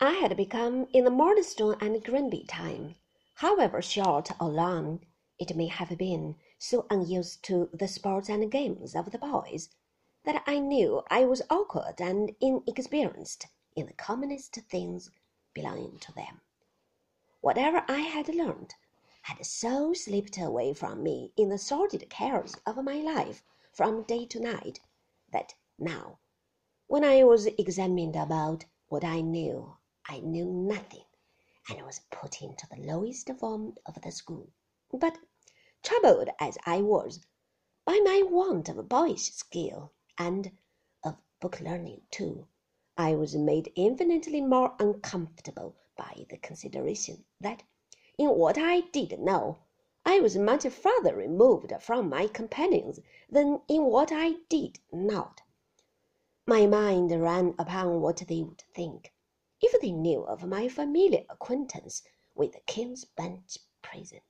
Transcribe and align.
I 0.00 0.28
had 0.28 0.36
become 0.36 0.86
in 0.92 1.04
the 1.04 1.10
Murdstone 1.10 1.76
and 1.80 2.02
Grinby 2.02 2.44
time, 2.46 2.96
however 3.36 3.80
short 3.80 4.30
or 4.40 4.48
long 4.48 5.00
it 5.38 5.54
may 5.56 5.66
have 5.66 5.96
been, 5.96 6.36
so 6.58 6.86
unused 6.90 7.42
to 7.44 7.70
the 7.72 7.88
sports 7.88 8.28
and 8.28 8.50
games 8.50 8.94
of 8.94 9.12
the 9.12 9.18
boys, 9.18 9.70
that 10.24 10.42
I 10.46 10.58
knew 10.58 11.02
I 11.08 11.24
was 11.24 11.40
awkward 11.48 12.00
and 12.00 12.34
inexperienced 12.40 13.46
in 13.76 13.86
the 13.86 13.92
commonest 13.94 14.54
things 14.68 15.10
belonging 15.54 15.98
to 16.00 16.12
them. 16.12 16.42
Whatever 17.40 17.84
I 17.88 18.00
had 18.00 18.28
learned 18.28 18.74
had 19.22 19.44
so 19.44 19.92
slipped 19.94 20.36
away 20.38 20.74
from 20.74 21.02
me 21.02 21.32
in 21.36 21.48
the 21.48 21.58
sordid 21.58 22.08
cares 22.10 22.54
of 22.66 22.82
my 22.82 22.96
life 22.96 23.42
from 23.72 24.02
day 24.02 24.26
to 24.26 24.40
night, 24.40 24.80
that 25.32 25.54
now, 25.78 26.18
when 26.88 27.04
I 27.04 27.24
was 27.24 27.46
examined 27.46 28.16
about 28.16 28.66
what 28.88 29.04
I 29.04 29.20
knew, 29.22 29.76
I 30.06 30.20
knew 30.20 30.44
nothing, 30.44 31.06
and 31.70 31.80
was 31.86 32.02
put 32.10 32.42
into 32.42 32.66
the 32.66 32.76
lowest 32.76 33.30
form 33.38 33.78
of 33.86 34.02
the 34.02 34.12
school. 34.12 34.50
But, 34.92 35.18
troubled 35.82 36.28
as 36.38 36.58
I 36.66 36.82
was 36.82 37.24
by 37.86 37.98
my 38.04 38.22
want 38.22 38.68
of 38.68 38.86
boyish 38.86 39.32
skill, 39.32 39.92
and 40.18 40.58
of 41.02 41.16
book 41.40 41.58
learning 41.58 42.02
too, 42.10 42.46
I 42.98 43.14
was 43.14 43.34
made 43.34 43.72
infinitely 43.76 44.42
more 44.42 44.76
uncomfortable 44.78 45.74
by 45.96 46.26
the 46.28 46.36
consideration 46.36 47.24
that, 47.40 47.62
in 48.18 48.28
what 48.28 48.58
I 48.58 48.82
did 48.82 49.18
know, 49.18 49.60
I 50.04 50.20
was 50.20 50.36
much 50.36 50.66
farther 50.66 51.16
removed 51.16 51.72
from 51.80 52.10
my 52.10 52.26
companions 52.26 53.00
than 53.30 53.62
in 53.68 53.84
what 53.86 54.12
I 54.12 54.32
did 54.50 54.80
not. 54.92 55.40
My 56.46 56.66
mind 56.66 57.10
ran 57.10 57.54
upon 57.58 58.02
what 58.02 58.18
they 58.28 58.42
would 58.42 58.62
think 58.74 59.13
if 59.66 59.80
they 59.80 59.92
knew 59.92 60.22
of 60.24 60.46
my 60.46 60.68
familiar 60.68 61.24
acquaintance 61.30 62.02
with 62.34 62.52
the 62.52 62.60
King's 62.66 63.06
Bench 63.06 63.56
prison. 63.80 64.20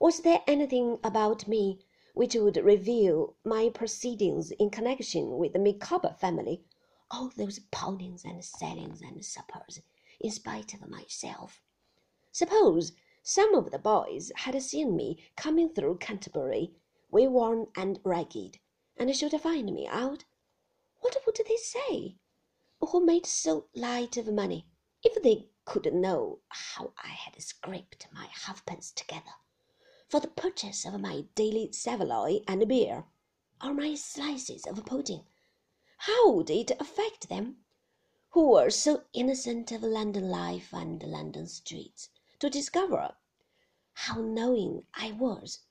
Was 0.00 0.22
there 0.22 0.42
anything 0.48 0.98
about 1.04 1.46
me 1.46 1.78
which 2.12 2.34
would 2.34 2.56
reveal 2.56 3.36
my 3.44 3.68
proceedings 3.68 4.50
in 4.50 4.70
connection 4.70 5.38
with 5.38 5.52
the 5.52 5.60
Micawber 5.60 6.16
family, 6.18 6.64
all 7.08 7.28
those 7.36 7.60
pawnings 7.70 8.24
and 8.24 8.44
sellings 8.44 9.00
and 9.00 9.24
suppers, 9.24 9.80
in 10.20 10.32
spite 10.32 10.74
of 10.74 10.88
myself? 10.88 11.62
Suppose 12.32 12.92
some 13.22 13.54
of 13.54 13.70
the 13.70 13.78
boys 13.78 14.32
had 14.34 14.60
seen 14.60 14.96
me 14.96 15.22
coming 15.36 15.68
through 15.68 15.98
Canterbury, 15.98 16.74
wayworn 17.12 17.68
and 17.76 18.00
ragged, 18.02 18.58
and 18.96 19.14
should 19.14 19.40
find 19.40 19.72
me 19.72 19.86
out, 19.86 20.24
what 21.00 21.16
would 21.24 21.38
they 21.46 21.56
say? 21.56 22.16
Who 22.94 23.04
made 23.04 23.26
so 23.26 23.66
light 23.74 24.16
of 24.16 24.32
money, 24.32 24.68
if 25.02 25.20
they 25.20 25.48
could 25.64 25.92
know 25.92 26.38
how 26.46 26.92
I 26.96 27.08
had 27.08 27.42
scraped 27.42 28.06
my 28.12 28.26
halfpence 28.26 28.92
together 28.92 29.34
for 30.08 30.20
the 30.20 30.28
purchase 30.28 30.84
of 30.84 31.00
my 31.00 31.22
daily 31.34 31.72
saveloy 31.72 32.44
and 32.46 32.68
beer, 32.68 33.06
or 33.60 33.74
my 33.74 33.96
slices 33.96 34.64
of 34.64 34.86
pudding, 34.86 35.26
how 35.96 36.30
would 36.30 36.48
it 36.50 36.70
affect 36.78 37.28
them, 37.28 37.64
who 38.28 38.50
were 38.50 38.70
so 38.70 39.02
innocent 39.12 39.72
of 39.72 39.82
London 39.82 40.28
life 40.28 40.72
and 40.72 41.02
London 41.02 41.48
streets, 41.48 42.10
to 42.38 42.48
discover 42.48 43.16
how 43.94 44.20
knowing 44.20 44.86
I 44.94 45.10
was, 45.10 45.64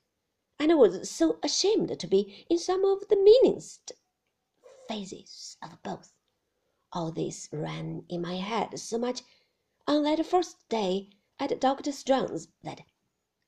and 0.59 0.77
was 0.77 1.09
so 1.09 1.39
ashamed 1.41 1.97
to 1.97 2.05
be 2.05 2.45
in 2.49 2.59
some 2.59 2.83
of 2.83 3.07
the 3.07 3.15
meanest 3.15 3.93
phases 4.89 5.55
of 5.61 5.81
both? 5.83 6.11
All 6.95 7.11
this 7.11 7.49
ran 7.51 8.05
in 8.07 8.21
my 8.21 8.35
head 8.35 8.79
so 8.79 8.99
much 8.99 9.23
on 9.87 10.03
that 10.03 10.23
first 10.27 10.69
day 10.69 11.09
at 11.39 11.59
Dr. 11.59 11.91
Strong's 11.91 12.49
that 12.61 12.81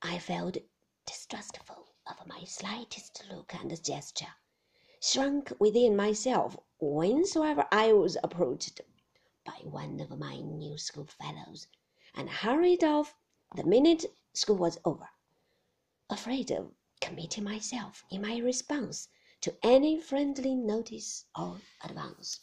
I 0.02 0.18
felt 0.18 0.58
distrustful 1.06 1.94
of 2.08 2.26
my 2.26 2.44
slightest 2.46 3.24
look 3.30 3.54
and 3.54 3.84
gesture, 3.84 4.34
shrunk 5.00 5.54
within 5.60 5.96
myself 5.96 6.58
whensoever 6.80 7.68
I 7.72 7.94
was 7.94 8.18
approached 8.24 8.82
by 9.46 9.60
one 9.64 10.00
of 10.00 10.18
my 10.18 10.38
new 10.38 10.80
schoolfellows, 10.80 11.68
and 12.16 12.28
hurried 12.28 12.84
off 12.84 13.16
the 13.56 13.64
minute 13.64 14.06
school 14.34 14.58
was 14.58 14.80
over, 14.84 15.08
afraid 16.10 16.50
of 16.50 16.74
committing 17.00 17.44
myself 17.44 18.04
in 18.10 18.24
my 18.24 18.38
response 18.38 19.08
to 19.42 19.56
any 19.62 20.02
friendly 20.02 20.56
notice 20.56 21.26
or 21.38 21.62
advance. 21.84 22.40